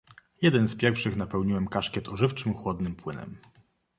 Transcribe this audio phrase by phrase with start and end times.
[0.41, 3.37] "Jeden z pierwszych napełniłem kaszkiet ożywczym, chłodnym płynem."